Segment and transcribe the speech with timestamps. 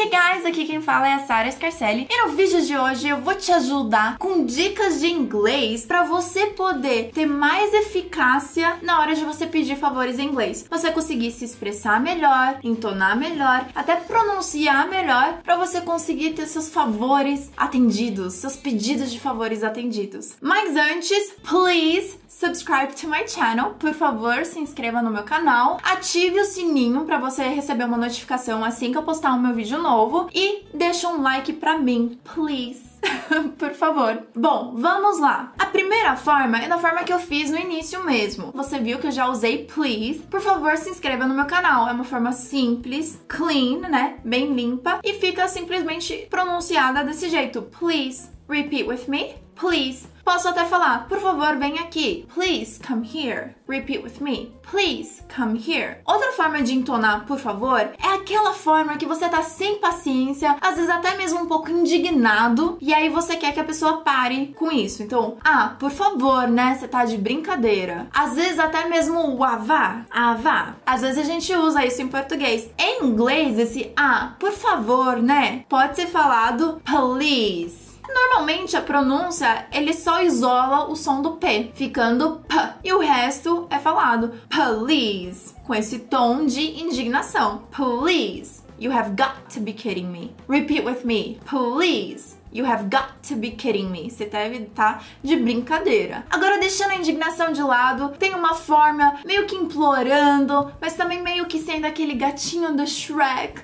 [0.00, 3.20] Hey guys, aqui quem fala é a Sara Scarcelli e no vídeo de hoje eu
[3.20, 9.16] vou te ajudar com dicas de inglês para você poder ter mais eficácia na hora
[9.16, 10.64] de você pedir favores em inglês.
[10.70, 16.68] Você conseguir se expressar melhor, entonar melhor, até pronunciar melhor para você conseguir ter seus
[16.68, 20.36] favores atendidos, seus pedidos de favores atendidos.
[20.40, 23.70] Mas antes, please subscribe to my channel.
[23.80, 28.64] Por favor, se inscreva no meu canal, ative o sininho para você receber uma notificação
[28.64, 29.87] assim que eu postar um meu vídeo novo
[30.34, 32.82] e deixa um like pra mim, please.
[33.56, 34.22] Por favor.
[34.34, 35.54] Bom, vamos lá.
[35.58, 38.52] A primeira forma é da forma que eu fiz no início mesmo.
[38.54, 40.18] Você viu que eu já usei please.
[40.30, 41.88] Por favor, se inscreva no meu canal.
[41.88, 44.18] É uma forma simples, clean, né?
[44.22, 47.62] Bem limpa e fica simplesmente pronunciada desse jeito.
[47.62, 49.36] Please repeat with me.
[49.54, 50.06] Please.
[50.28, 52.26] Posso até falar, por favor, vem aqui.
[52.34, 53.54] Please come here.
[53.66, 54.52] Repeat with me.
[54.70, 56.02] Please come here.
[56.04, 60.74] Outra forma de entonar, por favor, é aquela forma que você tá sem paciência, às
[60.76, 64.70] vezes até mesmo um pouco indignado, e aí você quer que a pessoa pare com
[64.70, 65.02] isso.
[65.02, 66.76] Então, ah, por favor, né?
[66.78, 68.06] Você tá de brincadeira.
[68.12, 70.74] Às vezes até mesmo o avá, avá.
[70.84, 72.68] Às vezes a gente usa isso em português.
[72.78, 75.64] Em inglês, esse ah, por favor, né?
[75.70, 77.87] Pode ser falado please.
[78.08, 83.66] Normalmente a pronúncia ele só isola o som do P, ficando P, e o resto
[83.70, 87.62] é falado please, com esse tom de indignação.
[87.70, 90.34] Please, you have got to be kidding me.
[90.48, 91.38] Repeat with me.
[91.44, 92.38] Please.
[92.50, 94.10] You have got to be kidding me.
[94.10, 96.24] Você deve estar tá de brincadeira.
[96.30, 101.46] Agora, deixando a indignação de lado, tem uma forma meio que implorando, mas também meio
[101.46, 103.62] que sendo aquele gatinho do Shrek.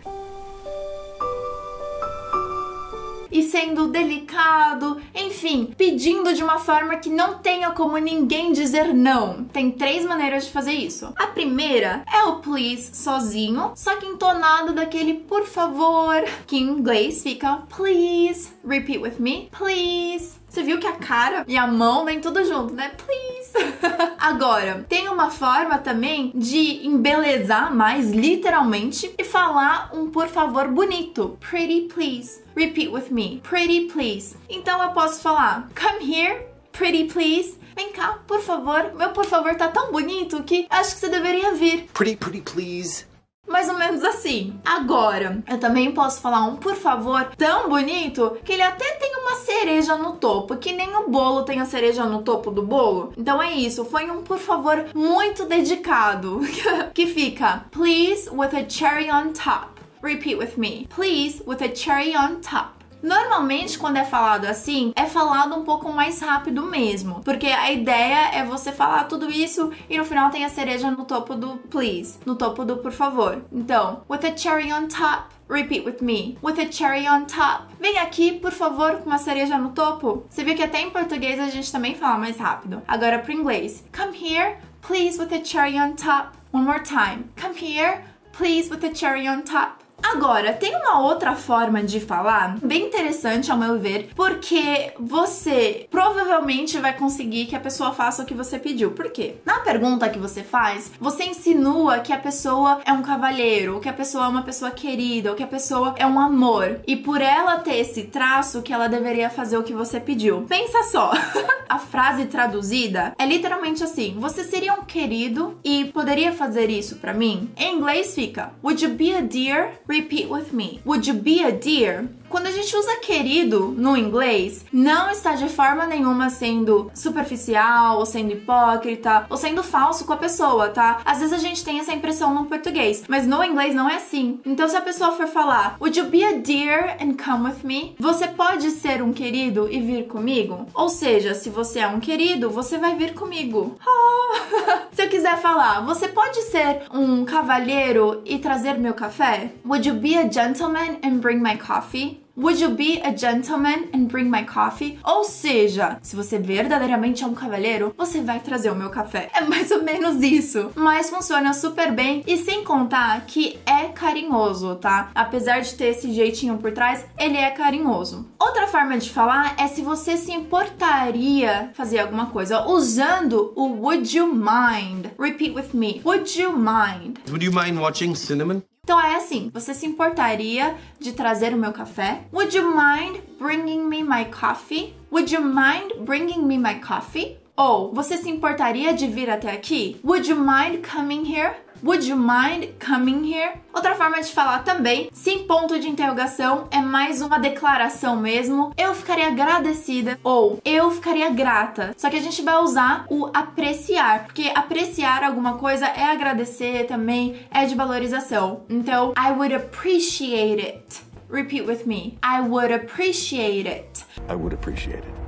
[3.34, 9.42] E sendo delicado, enfim, pedindo de uma forma que não tenha como ninguém dizer não.
[9.44, 11.12] Tem três maneiras de fazer isso.
[11.16, 17.24] A primeira é o please sozinho, só que entonado daquele por favor, que em inglês
[17.24, 20.44] fica please, repeat with me, please.
[20.54, 22.92] Você viu que a cara e a mão vem tudo junto, né?
[22.96, 23.74] Please.
[24.20, 31.36] Agora, tem uma forma também de embelezar mais, literalmente, e falar um por favor bonito.
[31.40, 32.40] Pretty please.
[32.54, 33.23] Repeat with me.
[33.42, 34.36] Pretty please.
[34.48, 37.58] Então eu posso falar come here, pretty please.
[37.76, 38.92] Vem cá, por favor.
[38.94, 41.88] Meu por favor tá tão bonito que acho que você deveria vir.
[41.92, 43.06] Pretty, pretty please.
[43.46, 44.58] Mais ou menos assim.
[44.64, 49.36] Agora, eu também posso falar um por favor tão bonito que ele até tem uma
[49.36, 53.12] cereja no topo, que nem o bolo tem a cereja no topo do bolo.
[53.16, 56.40] Então é isso, foi um por favor muito dedicado
[56.94, 59.80] que fica please with a cherry on top.
[60.02, 60.86] Repeat with me.
[60.90, 62.83] Please with a cherry on top.
[63.04, 68.30] Normalmente, quando é falado assim, é falado um pouco mais rápido mesmo, porque a ideia
[68.32, 72.18] é você falar tudo isso e no final tem a cereja no topo do please,
[72.24, 73.44] no topo do por favor.
[73.52, 75.34] Então, with a cherry on top.
[75.46, 76.38] Repeat with me.
[76.42, 77.74] With a cherry on top.
[77.78, 80.24] Vem aqui, por favor, com uma cereja no topo.
[80.30, 82.82] Você viu que até em português a gente também fala mais rápido.
[82.88, 83.84] Agora pro inglês.
[83.94, 86.38] Come here, please, with a cherry on top.
[86.50, 87.24] One more time.
[87.36, 89.83] Come here, please, with a cherry on top.
[90.12, 96.78] Agora, tem uma outra forma de falar bem interessante, ao meu ver, porque você provavelmente
[96.78, 98.90] vai conseguir que a pessoa faça o que você pediu.
[98.90, 99.36] Por quê?
[99.46, 103.88] Na pergunta que você faz, você insinua que a pessoa é um cavalheiro, ou que
[103.88, 106.80] a pessoa é uma pessoa querida, ou que a pessoa é um amor.
[106.86, 110.42] E por ela ter esse traço, que ela deveria fazer o que você pediu.
[110.42, 111.12] Pensa só.
[111.68, 117.14] a frase traduzida é literalmente assim: Você seria um querido e poderia fazer isso para
[117.14, 117.50] mim?
[117.56, 119.72] Em inglês fica: Would you be a dear?
[119.94, 120.80] Repeat with me.
[120.84, 122.08] Would you be a dear?
[122.28, 128.06] Quando a gente usa querido no inglês, não está de forma nenhuma sendo superficial, ou
[128.06, 131.00] sendo hipócrita, ou sendo falso com a pessoa, tá?
[131.04, 134.40] Às vezes a gente tem essa impressão no português, mas no inglês não é assim.
[134.44, 137.94] Então, se a pessoa for falar, Would you be a dear and come with me?
[137.98, 140.66] Você pode ser um querido e vir comigo?
[140.74, 143.78] Ou seja, se você é um querido, você vai vir comigo.
[144.92, 149.52] se eu quiser falar, você pode ser um cavalheiro e trazer meu café?
[149.64, 152.23] Would you be a gentleman and bring my coffee?
[152.36, 154.98] Would you be a gentleman and bring my coffee?
[155.04, 159.30] Ou seja, se você verdadeiramente é um cavalheiro, você vai trazer o meu café.
[159.32, 160.72] É mais ou menos isso.
[160.74, 165.12] Mas funciona super bem e sem contar que é carinhoso, tá?
[165.14, 168.26] Apesar de ter esse jeitinho por trás, ele é carinhoso.
[168.36, 174.16] Outra forma de falar é se você se importaria fazer alguma coisa usando o would
[174.16, 175.06] you mind.
[175.16, 176.02] Repeat with me.
[176.04, 177.18] Would you mind?
[177.28, 178.64] Would you mind watching Cinnamon?
[178.84, 182.20] Então é assim, você se importaria de trazer o meu café?
[182.30, 184.94] Would you mind bringing me my coffee?
[185.10, 187.38] Would you mind bringing me my coffee?
[187.56, 189.96] Ou você se importaria de vir até aqui?
[190.04, 191.54] Would you mind coming here?
[191.82, 193.52] Would you mind coming here?
[193.72, 198.72] Outra forma de falar também, sem ponto de interrogação, é mais uma declaração mesmo.
[198.76, 201.94] Eu ficaria agradecida ou eu ficaria grata.
[201.96, 207.36] Só que a gente vai usar o apreciar, porque apreciar alguma coisa é agradecer também,
[207.50, 208.62] é de valorização.
[208.68, 211.02] Então, I would appreciate it.
[211.30, 212.16] Repeat with me.
[212.22, 214.04] I would appreciate it.
[214.28, 215.23] I would appreciate it.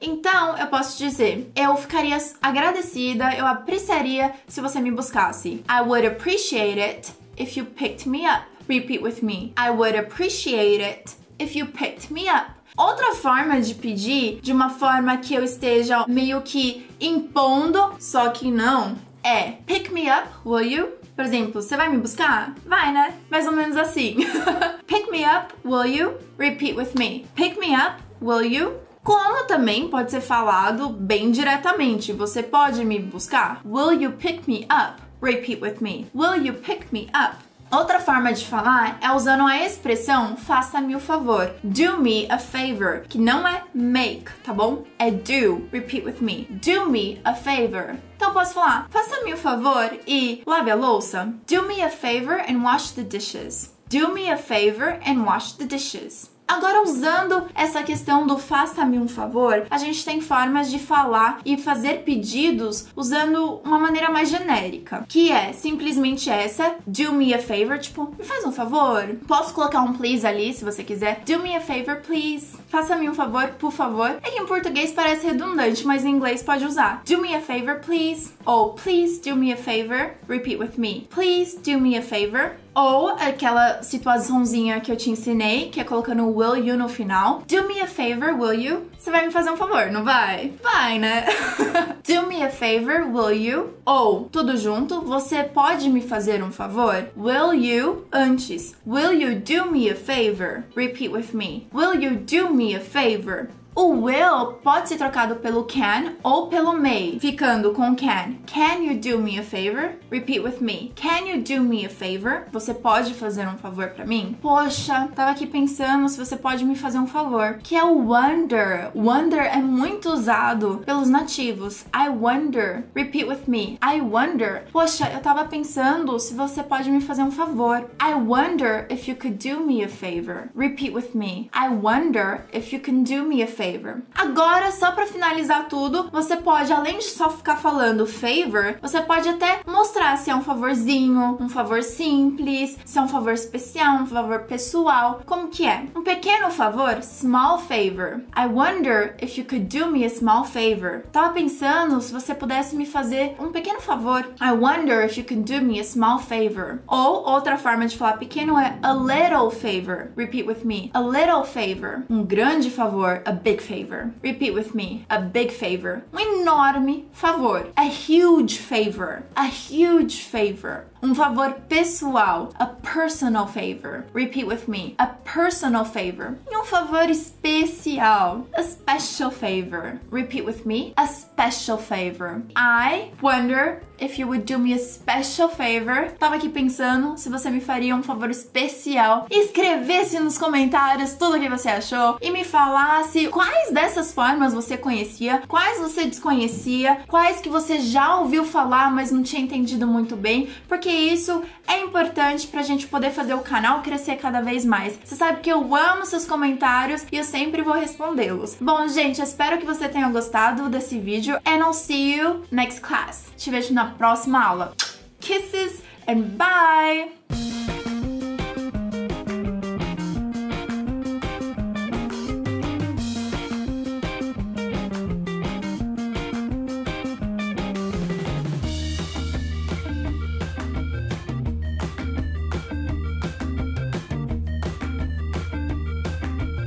[0.00, 5.64] Então, eu posso dizer, eu ficaria agradecida, eu apreciaria se você me buscasse.
[5.68, 8.44] I would appreciate it if you picked me up.
[8.68, 9.52] Repeat with me.
[9.58, 12.50] I would appreciate it if you picked me up.
[12.76, 18.52] Outra forma de pedir, de uma forma que eu esteja meio que impondo, só que
[18.52, 20.88] não, é pick me up, will you?
[21.16, 22.54] Por exemplo, você vai me buscar?
[22.64, 23.14] Vai, né?
[23.28, 24.18] Mais ou menos assim.
[24.86, 26.14] pick me up, will you?
[26.38, 27.26] Repeat with me.
[27.34, 28.74] Pick me up, will you?
[29.02, 32.12] Como também pode ser falado bem diretamente.
[32.12, 33.60] Você pode me buscar?
[33.64, 35.02] Will you pick me up?
[35.20, 36.06] Repeat with me.
[36.14, 37.36] Will you pick me up?
[37.70, 41.50] Outra forma de falar é usando a expressão faça-me o favor.
[41.62, 44.84] Do me a favor, que não é make, tá bom?
[44.98, 45.68] É do.
[45.70, 46.46] Repeat with me.
[46.50, 47.96] Do me a favor.
[48.16, 51.30] Então posso falar, faça-me o favor e lave a louça.
[51.46, 53.74] Do me a favor and wash the dishes.
[53.90, 56.30] Do me a favor and wash the dishes.
[56.48, 61.58] Agora, usando essa questão do faça-me um favor, a gente tem formas de falar e
[61.58, 67.78] fazer pedidos usando uma maneira mais genérica, que é simplesmente essa: do me a favor,
[67.78, 69.04] tipo, me faz um favor.
[69.26, 71.20] Posso colocar um please ali se você quiser.
[71.26, 72.56] Do me a favor, please.
[72.68, 74.18] Faça-me um favor, por favor.
[74.22, 77.02] É que em português parece redundante, mas em inglês pode usar.
[77.04, 78.30] Do me a favor, please.
[78.44, 80.12] Ou please do me a favor.
[80.28, 81.08] Repeat with me.
[81.10, 82.52] Please do me a favor.
[82.74, 87.42] Ou aquela situaçãozinha que eu te ensinei, que é colocando will you no final.
[87.48, 88.86] Do me a favor, will you?
[88.96, 90.52] Você vai me fazer um favor, não vai?
[90.62, 91.24] Vai, né?
[92.06, 93.70] do me a favor, will you?
[93.84, 97.08] Ou, tudo junto, você pode me fazer um favor?
[97.16, 98.76] Will you antes.
[98.86, 100.62] Will you do me a favor?
[100.76, 101.66] Repeat with me.
[101.72, 103.48] Will you do me a favor?
[103.80, 108.34] O will pode ser trocado pelo can ou pelo may, ficando com can.
[108.44, 109.92] Can you do me a favor?
[110.10, 110.92] Repeat with me.
[110.96, 112.48] Can you do me a favor?
[112.50, 114.36] Você pode fazer um favor para mim?
[114.42, 117.60] Poxa, tava aqui pensando se você pode me fazer um favor.
[117.62, 118.90] Que é o wonder.
[118.96, 121.86] Wonder é muito usado pelos nativos.
[121.94, 122.82] I wonder.
[122.96, 123.78] Repeat with me.
[123.80, 124.64] I wonder.
[124.72, 127.88] Poxa, eu tava pensando se você pode me fazer um favor.
[128.02, 130.50] I wonder if you could do me a favor.
[130.56, 131.48] Repeat with me.
[131.54, 134.02] I wonder if you can do me a favor favor.
[134.14, 139.28] Agora, só para finalizar tudo, você pode, além de só ficar falando favor, você pode
[139.28, 144.06] até mostrar se é um favorzinho, um favor simples, se é um favor especial, um
[144.06, 145.84] favor pessoal, como que é.
[145.94, 148.20] Um pequeno favor, small favor.
[148.36, 151.02] I wonder if you could do me a small favor.
[151.12, 154.24] Tava pensando se você pudesse me fazer um pequeno favor.
[154.40, 156.80] I wonder if you could do me a small favor.
[156.86, 160.10] Ou outra forma de falar pequeno é a little favor.
[160.16, 160.90] Repeat with me.
[160.94, 162.04] A little favor.
[162.08, 164.14] Um grande favor, a big favor.
[164.22, 165.04] Repeat with me.
[165.10, 166.04] A big favor.
[166.12, 167.66] Um enorme favor.
[167.76, 169.24] A huge favor.
[169.34, 170.86] A huge favor.
[171.02, 172.50] Um favor pessoal.
[172.58, 174.04] A personal favor.
[174.14, 174.94] Repeat with me.
[174.98, 176.38] A personal favor.
[176.50, 178.46] E um favor especial.
[178.54, 180.00] A special favor.
[180.10, 180.92] Repeat with me.
[180.96, 182.42] A special favor.
[182.56, 186.12] I wonder if you would do me a special favor.
[186.18, 189.26] Tava aqui pensando se você me faria um favor especial.
[189.30, 194.76] Escrevesse nos comentários tudo o que você achou e me falasse quais dessas formas você
[194.76, 200.14] conhecia, quais você desconhecia, quais que você já ouviu falar, mas não tinha entendido muito
[200.14, 204.98] bem, porque isso é importante pra gente poder fazer o canal crescer cada vez mais.
[205.02, 208.56] Você sabe que eu amo seus comentários e eu sempre vou respondê-los.
[208.60, 213.26] Bom, gente, espero que você tenha gostado desse vídeo and I'll see you next class.
[213.36, 214.74] Te vejo na próxima aula.
[215.20, 217.67] Kisses and bye!